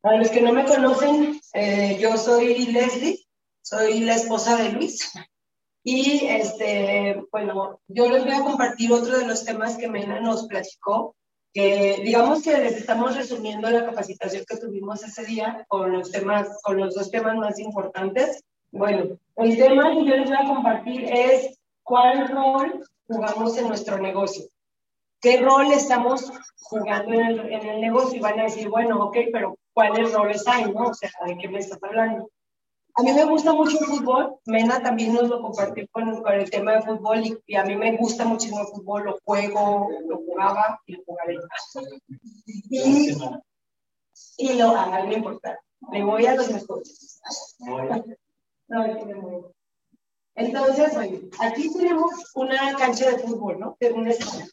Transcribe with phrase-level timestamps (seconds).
[0.00, 3.18] Para los que no me conocen, eh, yo soy Leslie,
[3.60, 5.12] soy la esposa de Luis.
[5.82, 10.46] Y este, bueno, yo les voy a compartir otro de los temas que Mena nos
[10.46, 11.16] platicó,
[11.52, 16.60] que digamos que les estamos resumiendo la capacitación que tuvimos ese día con los temas,
[16.62, 18.42] con los dos temas más importantes.
[18.72, 23.98] Bueno, el tema que yo les voy a compartir es cuál rol jugamos en nuestro
[23.98, 24.44] negocio.
[25.20, 26.32] ¿Qué rol estamos
[26.62, 28.16] jugando en el, en el negocio?
[28.16, 30.88] Y van a decir, bueno, ok, pero ¿cuáles roles hay, no?
[30.88, 32.30] O sea, ¿de qué me estás hablando?
[32.96, 34.36] A mí me gusta mucho el fútbol.
[34.44, 37.96] Mena también nos lo compartió con, con el tema de fútbol y, a mí me
[37.96, 39.04] gusta muchísimo el fútbol.
[39.04, 41.36] Lo juego, lo jugaba y lo jugaré.
[42.44, 43.16] Y,
[44.36, 45.58] y lo, a mí me importa.
[45.92, 47.22] Le voy a los mejores.
[50.34, 50.96] Entonces,
[51.40, 53.76] aquí tenemos una cancha de fútbol, ¿no?
[53.80, 54.44] De un estadio.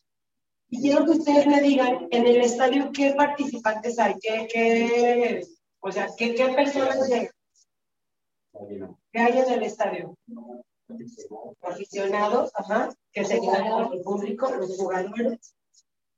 [0.70, 5.48] Y quiero que ustedes me digan en el estadio qué participantes hay, qué, qué
[5.80, 7.28] o sea, qué, qué personas hay.
[9.12, 10.16] ¿Qué hay en el estadio?
[11.62, 15.56] Aficionados, ajá, que se quedan el público, los jugadores,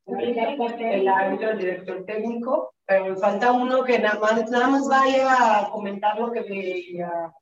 [0.07, 5.69] el árbitro, el director técnico, pero falta uno que nada más, nada más vaya a
[5.69, 7.33] comentar lo que veía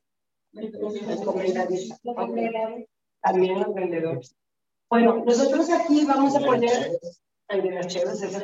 [0.52, 2.00] los comentaristas.
[3.22, 4.36] También los vendedores.
[4.90, 6.98] Bueno, nosotros aquí vamos a poner
[7.48, 8.40] el de las chéveres, ese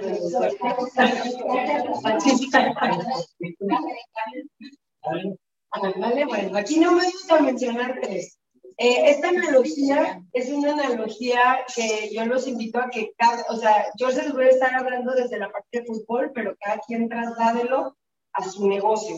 [5.96, 8.38] Vale, bueno, aquí no me gusta mencionar tres.
[8.76, 13.86] Eh, esta analogía es una analogía que yo los invito a que, cada, o sea,
[13.96, 17.08] yo se los voy a estar hablando desde la parte de fútbol, pero cada quien
[17.08, 17.96] trasládelo
[18.32, 19.16] a su negocio.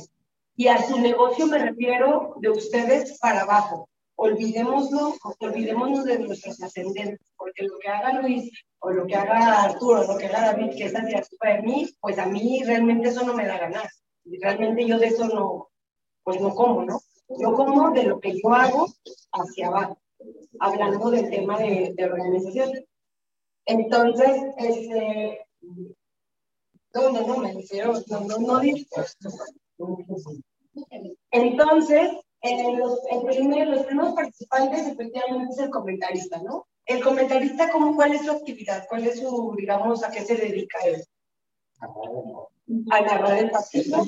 [0.56, 3.88] Y a su negocio me refiero de ustedes para abajo.
[4.18, 10.06] Olvidémoslo, olvidémonos de nuestros ascendentes, porque lo que haga Luis o lo que haga Arturo,
[10.06, 13.34] lo que haga David, que es culpa de mí, pues a mí realmente eso no
[13.34, 14.02] me da ganas.
[14.24, 15.68] Realmente yo de eso no,
[16.24, 16.98] pues no como, ¿no?
[17.38, 18.86] Yo como de lo que yo hago
[19.32, 19.98] hacia abajo,
[20.60, 22.72] hablando del tema de, organización.
[23.66, 25.46] Entonces, este,
[26.92, 28.02] ¿dónde no me dijeron?
[28.08, 28.60] No, no, no,
[31.32, 32.10] Entonces,
[32.50, 36.66] en los, primeros participantes efectivamente es el comentarista, ¿no?
[36.84, 38.86] El comentarista, ¿cómo, ¿cuál es su actividad?
[38.88, 41.04] ¿Cuál es su, digamos, a qué se dedica él?
[42.90, 44.04] a narrar el partido.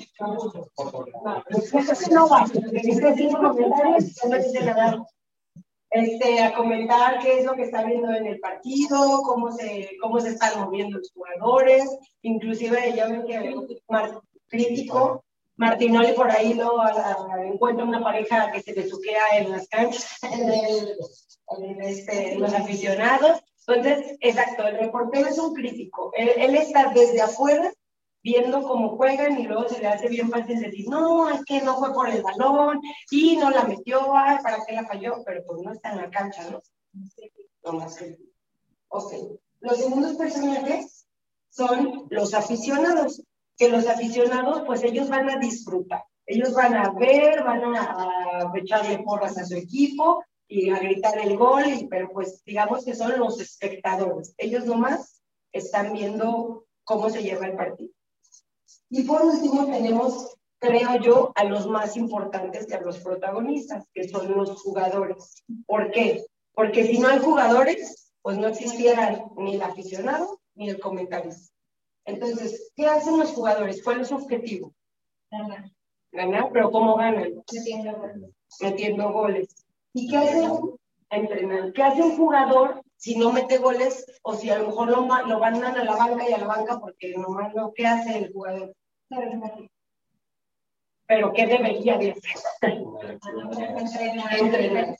[5.91, 10.21] Este, a comentar qué es lo que está viendo en el partido, cómo se, cómo
[10.21, 11.85] se están moviendo los jugadores,
[12.21, 13.55] inclusive ya ven que
[13.89, 14.13] más
[14.49, 15.25] crítico,
[15.59, 16.81] Martinoli por ahí lo
[17.45, 20.97] encuentra una pareja que se besuquea en las canchas, en, el,
[21.59, 23.43] en este, los aficionados.
[23.67, 26.13] Entonces, exacto, el reportero es un crítico.
[26.17, 27.71] Él, él está desde afuera
[28.23, 31.77] viendo cómo juegan y luego se le hace bien fácil decir, no, es que no
[31.79, 32.81] fue por el balón
[33.11, 35.23] y no la metió, ay, ¿para qué la falló?
[35.25, 36.63] Pero pues no está en la cancha, ¿no?
[37.65, 38.17] No más que...
[38.89, 39.13] Ok.
[39.61, 41.07] Los segundos personajes
[41.51, 43.23] son los aficionados,
[43.59, 46.05] que los aficionados, pues ellos van a disfrutar.
[46.25, 47.83] Ellos van a ver, van a,
[48.43, 52.95] a echarle porras a su equipo y a gritar el gol, pero pues digamos que
[52.95, 54.35] son los espectadores.
[54.39, 55.21] Ellos nomás
[55.53, 57.91] están viendo cómo se lleva el partido.
[58.91, 64.09] Y por último tenemos, creo yo, a los más importantes que a los protagonistas, que
[64.09, 65.45] son los jugadores.
[65.67, 66.25] ¿Por qué?
[66.53, 71.53] Porque si no hay jugadores, pues no existieran ni el aficionado ni el comentarista.
[72.09, 73.83] Entonces, ¿qué hacen los jugadores?
[73.83, 74.73] ¿Cuál es su objetivo?
[75.31, 75.71] Ganar.
[76.11, 77.35] Ganar, pero ¿cómo ganan?
[77.53, 78.31] Metiendo goles.
[78.61, 79.67] Metiendo goles.
[79.93, 80.51] ¿Y qué hacen?
[81.11, 81.73] Entrenar.
[81.75, 85.39] ¿Qué hace un jugador si no mete goles o si a lo mejor lo, lo
[85.39, 88.75] mandan a la banca y a la banca porque nomás no, ¿qué hace el jugador?
[91.07, 92.83] Pero ¿qué debería de hacer?
[94.39, 94.99] entrenar.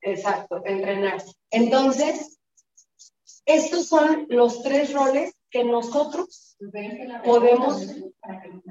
[0.00, 1.22] Exacto, entrenar.
[1.50, 2.40] Entonces,
[3.44, 6.58] estos son los tres roles que nosotros
[7.24, 7.80] podemos,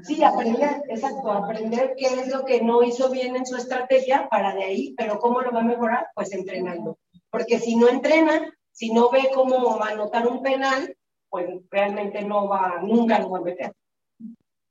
[0.04, 4.54] sí, aprender, exacto, aprender qué es lo que no hizo bien en su estrategia para
[4.54, 6.08] de ahí, pero ¿cómo lo va a mejorar?
[6.14, 7.00] Pues entrenando.
[7.32, 10.96] Porque si no entrena, si no ve cómo anotar un penal,
[11.30, 13.74] pues realmente no va, nunca lo va a meter.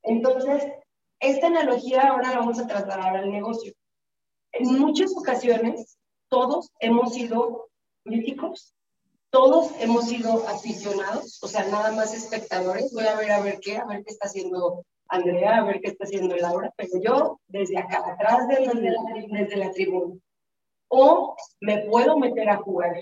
[0.01, 0.63] Entonces,
[1.19, 3.73] esta analogía ahora la vamos a trasladar al negocio.
[4.53, 5.97] En muchas ocasiones,
[6.29, 7.67] todos hemos sido
[8.05, 8.74] críticos,
[9.35, 12.93] todos hemos sido aficionados, o sea, nada más espectadores.
[12.93, 15.89] Voy a ver a ver qué, a ver qué está haciendo Andrea, a ver qué
[15.89, 20.15] está haciendo Laura, pero yo desde acá atrás, desde la, desde la tribuna
[20.87, 22.95] o me puedo meter a jugar.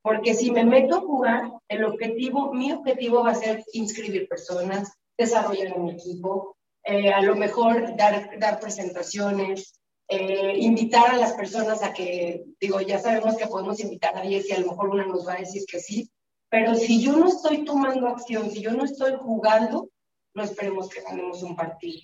[0.00, 4.92] Porque si me meto a jugar, el objetivo, mi objetivo va a ser inscribir personas,
[5.18, 9.77] desarrollar mi equipo, eh, a lo mejor dar, dar presentaciones,
[10.08, 14.48] eh, invitar a las personas a que, digo, ya sabemos que podemos invitar a 10
[14.48, 16.10] y a lo mejor una nos va a decir que sí,
[16.48, 19.90] pero si yo no estoy tomando acción, si yo no estoy jugando,
[20.34, 22.00] no esperemos que ganemos un partido.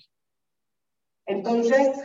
[1.25, 1.97] Entonces,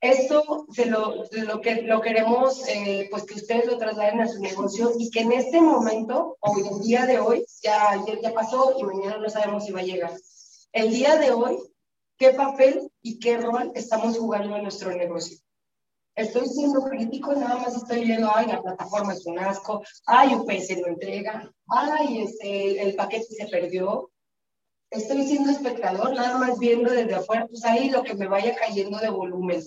[0.00, 4.40] esto se lo, lo, que, lo queremos, eh, pues que ustedes lo trasladen a su
[4.40, 8.76] negocio y que en este momento, o el día de hoy, ya ayer ya pasó
[8.78, 10.12] y mañana no sabemos si va a llegar.
[10.72, 11.56] El día de hoy,
[12.18, 15.38] ¿qué papel y qué rol estamos jugando en nuestro negocio?
[16.16, 20.78] Estoy siendo crítico, nada más estoy viendo, ay, la plataforma es un asco, ay, UPS
[20.80, 24.10] no entrega, ay, este, el paquete se perdió.
[24.90, 28.98] Estoy siendo espectador, nada más viendo desde afuera, pues ahí lo que me vaya cayendo
[28.98, 29.62] de volumen.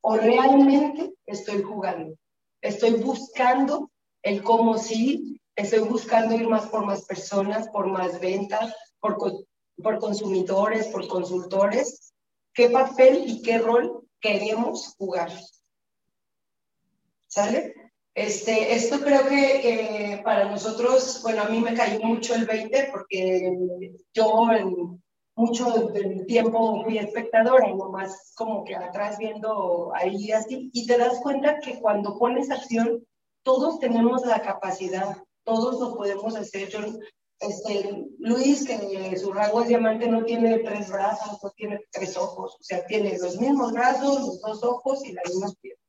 [0.00, 2.16] O realmente estoy jugando,
[2.60, 3.90] estoy buscando
[4.22, 9.18] el cómo sí, estoy buscando ir más por más personas, por más ventas, por,
[9.82, 12.13] por consumidores, por consultores.
[12.54, 15.30] ¿Qué papel y qué rol queremos jugar?
[17.26, 17.74] ¿Sale?
[18.14, 23.90] Este, esto creo que, para nosotros, bueno, a mí me cayó mucho el 20 porque
[24.12, 25.02] yo en
[25.34, 31.18] mucho del tiempo fui espectadora nomás como que atrás viendo ahí así, y te das
[31.20, 33.04] cuenta que cuando pones acción,
[33.42, 36.68] todos tenemos la capacidad, todos lo podemos hacer.
[36.68, 36.78] Yo,
[37.40, 42.56] este, Luis, que su rango es diamante, no tiene tres brazos, no tiene tres ojos,
[42.58, 45.84] o sea, tiene los mismos brazos, los dos ojos y las mismas piernas.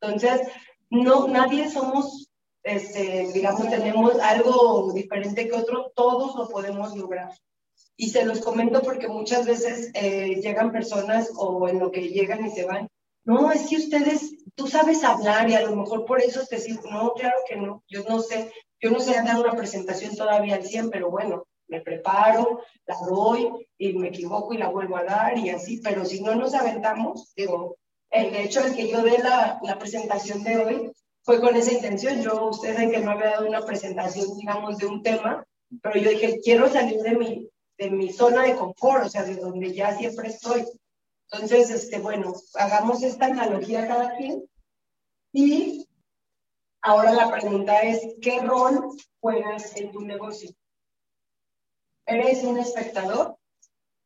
[0.00, 0.48] Entonces,
[0.90, 2.30] no, nadie somos,
[2.62, 7.32] este, digamos, tenemos algo diferente que otro, todos lo podemos lograr.
[7.96, 12.44] Y se los comento porque muchas veces eh, llegan personas o en lo que llegan
[12.44, 12.88] y se van.
[13.24, 16.82] No, es que ustedes, tú sabes hablar y a lo mejor por eso te digo,
[16.90, 20.64] no, claro que no, yo no sé, yo no sé dar una presentación todavía al
[20.64, 25.36] 100, pero bueno, me preparo, la doy y me equivoco y la vuelvo a dar
[25.38, 27.76] y así, pero si no nos aventamos, digo,
[28.10, 30.92] el hecho de que yo dé la, la, presentación de hoy
[31.22, 32.22] fue con esa intención.
[32.22, 35.44] Yo, ustedes saben que no había dado una presentación, digamos, de un tema,
[35.82, 39.36] pero yo dije, quiero salir de mi, de mi zona de confort, o sea, de
[39.36, 40.64] donde ya siempre estoy.
[41.30, 44.44] Entonces, este, bueno, hagamos esta analogía cada quien.
[45.32, 45.85] Y
[46.86, 50.50] ahora la pregunta es, ¿qué rol juegas en tu negocio?
[52.06, 53.36] ¿Eres un espectador?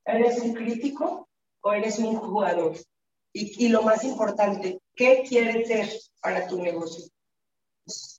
[0.04, 1.28] ¿Eres un crítico?
[1.60, 2.74] ¿O eres un jugador?
[3.34, 5.90] Y, y lo más importante, ¿qué quieres ser
[6.22, 7.04] para tu negocio?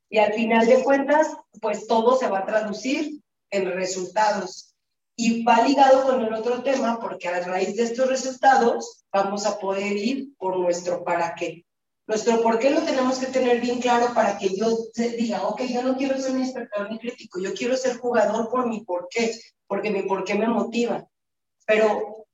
[0.10, 3.20] Y al final de cuentas, pues todo se va a traducir
[3.50, 4.76] en resultados.
[5.16, 9.58] Y va ligado con el otro tema, porque a raíz de estos resultados vamos a
[9.58, 11.66] poder ir por nuestro para qué.
[12.12, 14.68] Nuestro por qué lo tenemos que tener bien claro para que yo
[15.18, 18.68] diga, ok, yo no quiero ser ni espectador ni crítico, yo quiero ser jugador por
[18.68, 19.32] mi por qué,
[19.66, 21.08] porque mi por qué me motiva.
[21.66, 22.26] Pero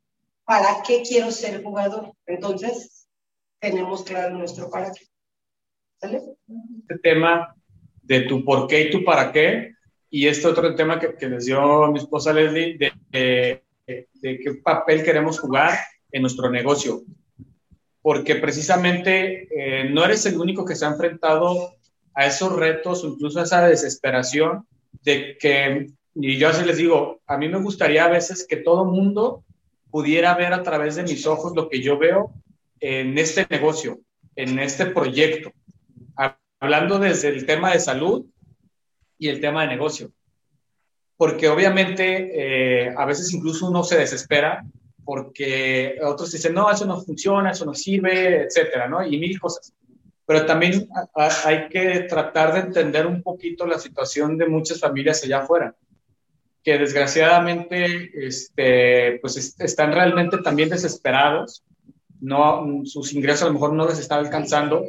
[0.46, 2.12] ¿para qué quiero ser jugador?
[2.26, 3.08] Entonces,
[3.60, 5.06] tenemos claro nuestro para qué.
[6.02, 6.24] ¿Sale?
[6.82, 7.56] Este tema
[8.02, 9.76] de tu por qué y tu para qué,
[10.10, 12.80] y este otro tema que, que les dio mi esposa Leslie,
[13.12, 15.78] de, qué papel queremos jugar
[16.12, 17.04] en nuestro negocio.
[18.08, 21.74] Porque precisamente eh, no eres el único que se ha enfrentado
[22.14, 24.66] a esos retos incluso a esa desesperación
[25.04, 28.86] de que, y yo así les digo, a mí me gustaría a veces que todo
[28.86, 29.44] mundo
[29.92, 32.32] pudiera ver a través de mis ojos lo que yo veo
[32.80, 34.00] en este negocio,
[34.38, 35.52] en este proyecto,
[36.62, 38.26] hablando desde el tema de salud
[39.20, 40.14] y el tema de negocio.
[41.18, 44.64] Porque obviamente eh, a veces incluso uno se desespera
[45.08, 49.08] porque otros dicen, no, eso no funciona, eso no sirve, etcétera, ¿no?
[49.08, 49.74] Y mil cosas.
[50.26, 50.90] Pero también
[51.46, 55.74] hay que tratar de entender un poquito la situación de muchas familias allá afuera
[56.62, 61.64] que desgraciadamente este, pues están realmente también desesperados,
[62.20, 64.84] no, sus ingresos a lo mejor no les están alcanzando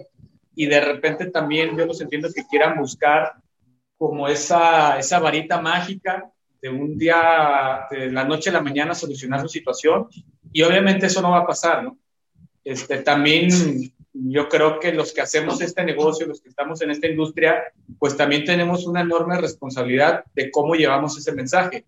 [0.57, 3.35] y de repente también yo los entiendo que quieran buscar
[3.97, 9.41] como esa, esa varita mágica de un día, de la noche a la mañana solucionar
[9.41, 10.09] su situación
[10.53, 11.91] y obviamente eso no va a pasar.
[12.65, 13.49] Este, también
[14.13, 17.63] yo creo que los que hacemos este negocio, los que estamos en esta industria,
[17.99, 21.85] pues también tenemos una enorme responsabilidad de cómo llevamos ese mensaje.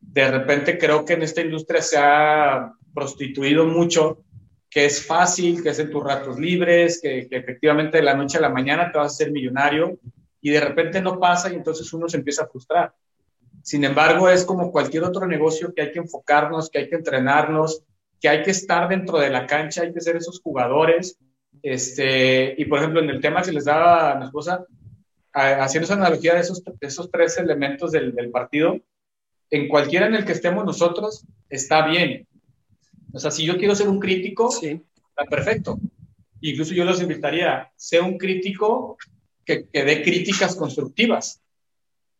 [0.00, 4.22] De repente creo que en esta industria se ha prostituido mucho,
[4.68, 8.38] que es fácil, que es en tus ratos libres, que, que efectivamente de la noche
[8.38, 9.98] a la mañana te vas a ser millonario
[10.40, 12.94] y de repente no pasa y entonces uno se empieza a frustrar.
[13.62, 17.82] Sin embargo, es como cualquier otro negocio que hay que enfocarnos, que hay que entrenarnos,
[18.20, 21.18] que hay que estar dentro de la cancha, hay que ser esos jugadores
[21.62, 24.64] este, y por ejemplo, en el tema que les daba a mi esposa,
[25.32, 28.78] haciendo esa analogía de esos, esos tres elementos del, del, partido,
[29.50, 32.26] en cualquiera en el que estemos nosotros, está bien.
[33.12, 35.78] O sea, si yo quiero ser un crítico, está perfecto.
[36.40, 38.96] Incluso yo los invitaría, sea un crítico
[39.44, 41.41] que, que dé críticas constructivas,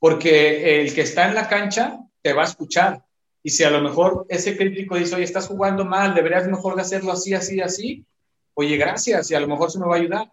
[0.02, 3.04] porque el que está en la cancha te va a escuchar.
[3.40, 6.82] Y si a lo mejor ese crítico dice, oye, estás jugando mal, deberías mejor de
[6.82, 8.04] hacerlo así, así, así,
[8.54, 10.32] oye, gracias, y a lo mejor se me va a ayudar.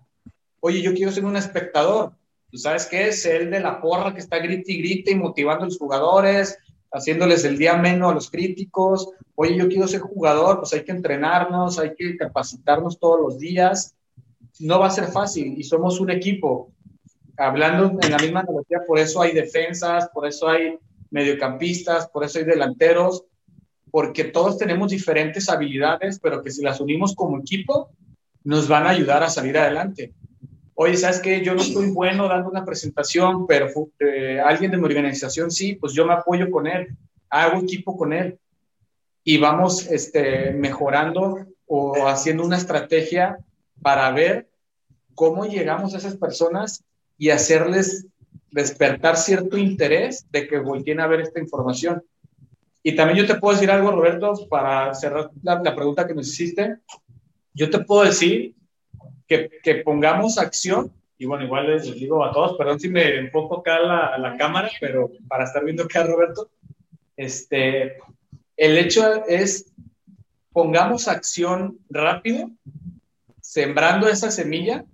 [0.59, 2.13] Oye, yo quiero ser un espectador.
[2.49, 3.23] ¿Tú sabes qué es?
[3.27, 6.57] El de la porra que está grite y grite y motivando a los jugadores,
[6.91, 9.11] haciéndoles el día menos a los críticos.
[9.35, 13.93] Oye, yo quiero ser jugador, pues hay que entrenarnos, hay que capacitarnos todos los días.
[14.57, 16.71] No va a ser fácil y somos un equipo.
[17.39, 20.77] Hablando en la misma analogía, por eso hay defensas, por eso hay
[21.09, 23.23] mediocampistas, por eso hay delanteros,
[23.91, 27.91] porque todos tenemos diferentes habilidades, pero que si las unimos como equipo,
[28.43, 30.13] nos van a ayudar a salir adelante.
[30.73, 31.41] Oye, ¿sabes qué?
[31.43, 33.67] Yo no estoy bueno dando una presentación, pero
[33.99, 36.89] eh, alguien de mi organización sí, pues yo me apoyo con él,
[37.29, 38.37] hago equipo con él
[39.23, 43.37] y vamos este, mejorando o haciendo una estrategia
[43.81, 44.49] para ver
[45.15, 46.83] cómo llegamos a esas personas
[47.19, 48.07] y hacerles
[48.49, 52.01] despertar cierto interés de que volteen a ver esta información.
[52.81, 56.77] Y también yo te puedo decir algo, Roberto, para cerrar la, pregunta que nos hiciste
[57.53, 58.55] yo te puedo decir
[59.27, 63.59] que, que, pongamos acción, y bueno, igual les, digo a todos, perdón si me enfoco
[63.59, 66.49] acá la, la cámara, pero para estar viendo acá, Roberto,
[67.17, 67.97] este,
[68.55, 69.73] el hecho es,
[70.53, 72.49] pongamos acción rápido,
[73.41, 74.85] sembrando esa semilla,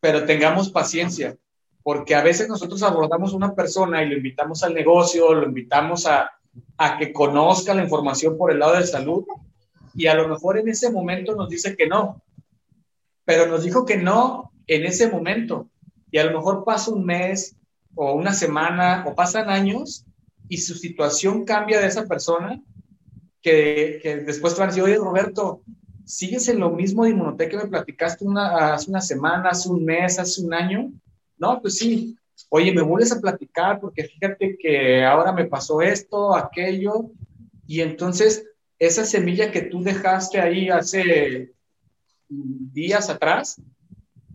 [0.00, 1.36] pero tengamos paciencia,
[1.82, 6.30] porque a veces nosotros abordamos una persona y lo invitamos al negocio, lo invitamos a,
[6.76, 9.24] a que conozca la información por el lado de salud,
[9.94, 12.22] y a lo mejor en ese momento nos dice que no,
[13.24, 15.68] pero nos dijo que no en ese momento
[16.10, 17.56] y a lo mejor pasa un mes
[17.94, 20.04] o una semana o pasan años
[20.48, 22.62] y su situación cambia de esa persona
[23.42, 25.62] que, que después te van a decir, oye Roberto,
[26.08, 30.18] ¿sigues en lo mismo de Inmunotech que me platicaste hace una semana, hace un mes,
[30.18, 30.90] hace un año?
[31.36, 32.16] No, pues sí.
[32.48, 37.10] Oye, me vuelves a platicar porque fíjate que ahora me pasó esto, aquello.
[37.66, 38.46] Y entonces
[38.78, 41.52] esa semilla que tú dejaste ahí hace
[42.28, 43.60] días atrás,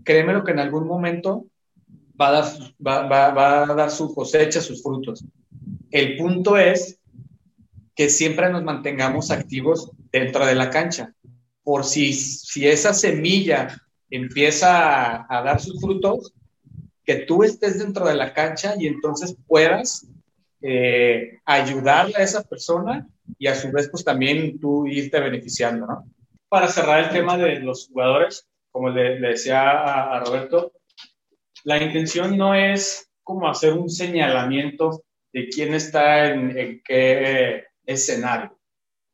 [0.04, 1.48] créeme lo que en algún momento
[2.20, 5.26] va, a dar su cosecha, sus frutos.
[5.90, 7.00] El punto es
[7.96, 11.16] que siempre nos mantengamos activos dentro de la cancha.
[11.64, 16.34] Por si, si esa semilla empieza a, a dar sus frutos,
[17.06, 20.08] que tú estés dentro de la cancha y entonces puedas
[20.66, 23.06] eh, ayudarle a esa persona
[23.38, 26.06] y a su vez pues también tú irte beneficiando, ¿no?
[26.48, 30.72] Para cerrar el tema de los jugadores, como le, decía a, Roberto,
[31.66, 35.04] la intención no es como hacer un señalamiento
[35.34, 38.58] de quién está en, qué escenario.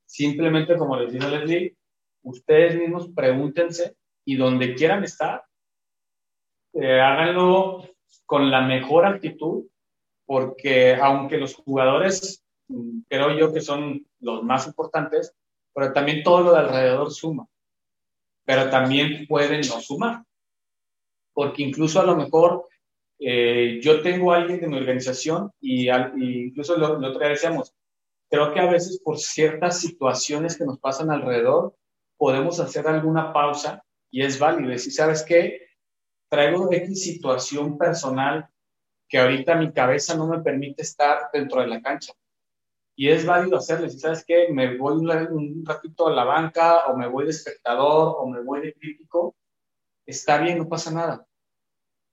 [0.06, 1.75] Simplemente, como les dijo Leslie,
[2.23, 3.95] ustedes mismos pregúntense
[4.25, 5.43] y donde quieran estar,
[6.73, 7.88] eh, háganlo
[8.25, 9.65] con la mejor actitud
[10.25, 15.35] porque aunque los jugadores mm, creo yo que son los más importantes,
[15.73, 17.47] pero también todo lo de alrededor suma,
[18.45, 20.23] pero también pueden no sumar,
[21.33, 22.67] porque incluso a lo mejor
[23.17, 27.73] eh, yo tengo a alguien de mi organización y, incluso lo, lo otro decíamos,
[28.29, 31.75] creo que a veces por ciertas situaciones que nos pasan alrededor,
[32.19, 34.69] podemos hacer alguna pausa y es válido.
[34.69, 35.69] Decir, ¿sabes qué?
[36.29, 38.47] Traigo X situación personal
[39.07, 42.13] que ahorita mi cabeza no me permite estar dentro de la cancha.
[42.95, 43.89] Y es válido hacerlo.
[43.89, 48.17] Si sabes que me voy un, ratito a la banca o me voy de espectador
[48.19, 49.35] o me voy de crítico,
[50.05, 51.25] está bien, no pasa nada.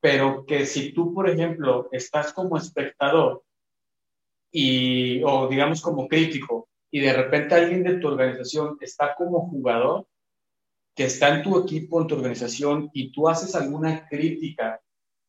[0.00, 3.42] Pero que si tú, por ejemplo, estás como espectador
[4.52, 10.06] y, o digamos como crítico y de repente alguien de tu organización está como jugador,
[10.94, 14.80] que está en tu equipo, en tu organización y tú haces alguna crítica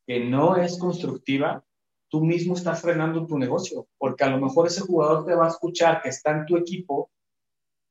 [0.06, 1.64] que no es constructiva,
[2.10, 5.50] tú mismo estás frenando tu negocio, porque a lo mejor ese jugador te va a
[5.50, 7.12] escuchar que está en tu equipo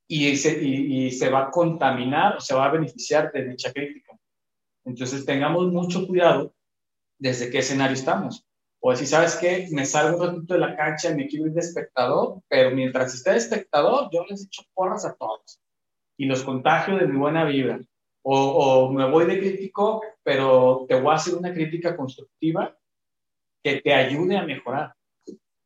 [0.08, 4.18] y se, y, se va a contaminar o se va a beneficiar de dicha crítica.
[4.84, 6.54] Entonces tengamos mucho cuidado
[7.18, 8.45] desde qué escenario estamos.
[8.88, 11.58] O si sabes que me salgo un ratito de la cancha, me quiero ir de
[11.58, 15.60] espectador, pero mientras esté de espectador, yo les echo porras a todos
[16.16, 17.80] y los contagio de mi buena vibra.
[18.22, 22.76] O, me voy de crítico, pero te voy a hacer una crítica constructiva
[23.60, 24.94] que te ayude a mejorar.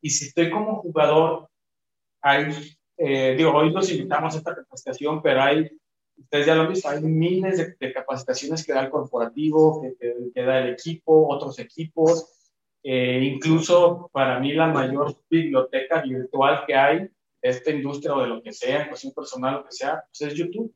[0.00, 1.50] Y si estoy como jugador,
[2.22, 5.70] hay, eh, digo, hoy los invitamos a esta capacitación, pero hay,
[6.16, 10.60] ustedes ya lo han visto, hay miles de, capacitaciones que da el corporativo, que, da
[10.60, 12.39] el equipo, otros equipos,
[12.82, 17.10] eh, incluso para mí la mayor biblioteca virtual que hay
[17.42, 20.74] esta industria o de lo que sea, cuestión personal, lo que sea, pues es YouTube.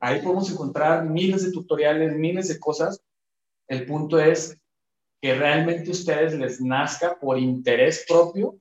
[0.00, 3.02] Ahí podemos encontrar miles de tutoriales, miles de cosas.
[3.66, 4.56] El punto es
[5.20, 8.58] que realmente a ustedes les nazca por interés propio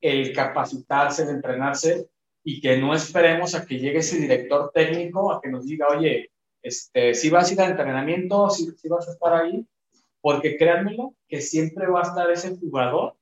[0.00, 2.08] el capacitarse, el entrenarse
[2.44, 6.32] y que no esperemos a que llegue ese director técnico a que nos diga, oye,
[6.60, 9.64] este, si vas a ir al entrenamiento, si, si vas a estar ahí,
[10.22, 13.18] porque créanmelo que siempre va a estar ese jugador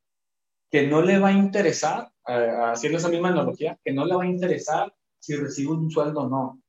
[0.70, 4.22] que no le va a interesar, eh, haciendo esa misma analogía, que no le va
[4.22, 6.62] a interesar si recibe un sueldo o no,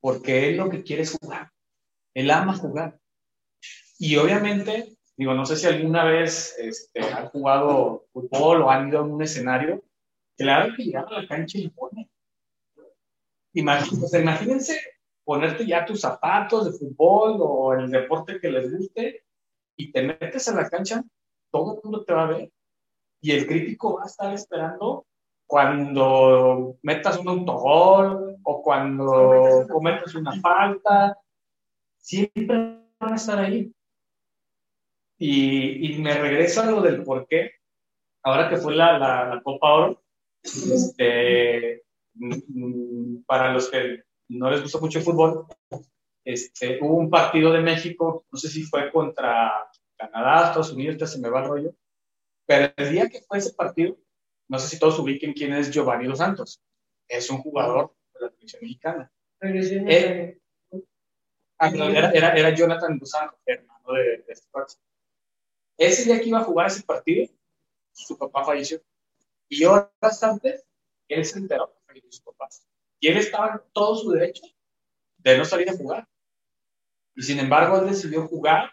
[0.00, 1.50] porque él lo que quiere es jugar,
[2.14, 3.00] él ama jugar.
[3.98, 8.98] Y obviamente, digo, no sé si alguna vez este, han jugado fútbol o han ido
[8.98, 9.82] a un escenario,
[10.36, 12.10] claro que llegar a la cancha y pone.
[13.54, 14.80] Imagínense, imagínense
[15.24, 19.23] ponerte ya tus zapatos de fútbol o el deporte que les guste
[19.76, 21.02] y te metes a la cancha,
[21.50, 22.50] todo el mundo te va a ver
[23.24, 25.06] y el crítico va a estar esperando
[25.46, 31.18] cuando metas un autogol o cuando cometas una falta,
[31.96, 33.72] siempre van a estar ahí.
[35.16, 37.52] Y, y, me regreso a lo del por qué,
[38.22, 40.02] ahora que fue la, la, Copa Oro,
[40.42, 41.82] este,
[42.14, 45.46] mm, mm, para los que no les gusta mucho el fútbol,
[46.24, 49.52] este, hubo un partido de México, no sé si fue contra
[49.96, 51.74] Canadá, Estados Unidos, se me va el rollo,
[52.46, 53.96] pero el día que fue ese partido,
[54.48, 56.62] no sé si todos ubiquen quién es Giovanni Dos Santos.
[57.08, 59.12] Es un jugador de la televisión mexicana.
[59.40, 60.38] Eh,
[61.58, 64.80] ah, era, era, Jonathan Dos Santos, hermano de, de este partido.
[65.76, 67.28] Ese día que iba a jugar ese partido,
[67.92, 68.80] su papá falleció.
[69.48, 70.64] Y horas antes,
[71.08, 72.48] él se enteró que falleció su papá.
[73.00, 74.42] Y él estaba en todo su derecho
[75.18, 76.08] de no salir a jugar.
[77.14, 78.70] Y sin embargo, él decidió jugar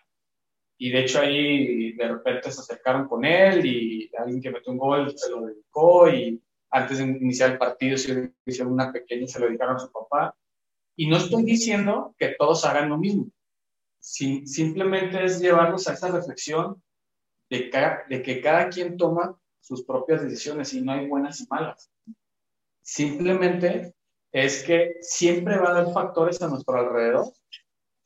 [0.78, 4.80] y de hecho ahí de repente se acercaron con él y alguien que metió un
[4.80, 9.40] gol se lo dedicó y antes de iniciar el partido se hicieron una pequeña se
[9.40, 10.36] lo dedicaron a su papá.
[10.96, 13.28] Y no estoy diciendo que todos hagan lo mismo,
[14.00, 16.82] simplemente es llevarlos a esa reflexión
[17.50, 17.70] de,
[18.10, 21.92] de que cada quien toma sus propias decisiones y no hay buenas y malas.
[22.82, 23.94] Simplemente
[24.32, 27.32] es que siempre va a haber factores a nuestro alrededor,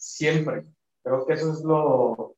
[0.06, 0.66] siempre.
[1.04, 2.38] Creo que eso es lo,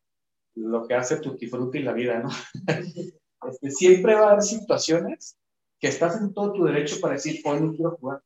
[0.56, 2.30] lo que hace Tutti Frutti la vida, ¿no?
[3.48, 5.38] Este, siempre va a haber situaciones
[5.80, 8.22] que estás en todo tu derecho para decir, hoy no quiero jugar.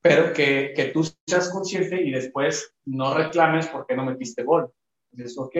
[0.00, 4.70] Pero que, que tú seas consciente y después no reclames porque no metiste gol.
[5.12, 5.56] Dices, ok,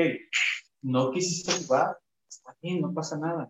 [0.82, 1.96] no quisiste jugar,
[2.28, 3.48] está bien, no pasa nada.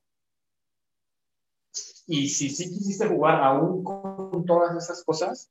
[2.06, 5.50] Y si sí quisiste jugar aún con todas esas cosas,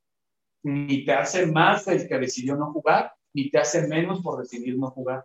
[0.62, 4.78] ni te hace más el que decidió no jugar, ni te hace menos por decidir
[4.78, 5.24] no jugar.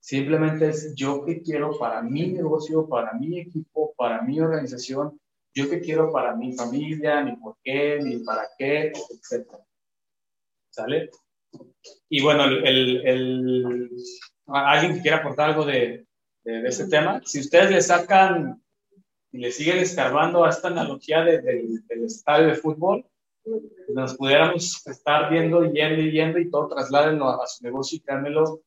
[0.00, 5.18] Simplemente es yo que quiero para mi negocio, para mi equipo, para mi organización,
[5.54, 9.48] yo que quiero para mi familia, ni por qué, ni para qué, etc.
[10.70, 11.10] ¿Sale?
[12.08, 13.90] Y bueno, el, el,
[14.46, 16.06] alguien que quiera aportar algo de,
[16.44, 18.62] de, este tema, si ustedes le sacan
[19.32, 23.06] y le siguen escarbando a esta analogía del estadio de fútbol,
[23.94, 28.60] nos pudiéramos estar viendo, yendo y yendo y todo trasládenlo a, su negocio y créanmelo,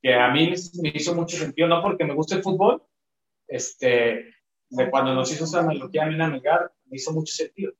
[0.00, 2.82] que a mí me hizo mucho sentido, no porque me guste el fútbol,
[3.48, 4.34] este,
[4.70, 7.72] de cuando nos hizo esa analogía a mí Melgar, me hizo mucho sentido.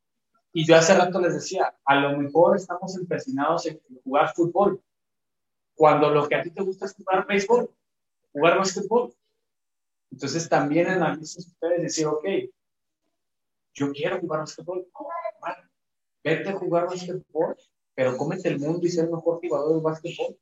[0.52, 4.82] Y yo hace rato les decía, a lo mejor estamos empecinados en jugar fútbol,
[5.74, 7.70] cuando lo que a ti te gusta es jugar béisbol,
[8.32, 9.14] jugar básquetbol.
[10.10, 12.24] Entonces también analicen ustedes decir, ok,
[13.74, 14.88] yo quiero jugar básquetbol,
[16.26, 17.56] vete a jugar básquetbol,
[17.94, 20.36] pero cómete el mundo y ser el mejor jugador de básquetbol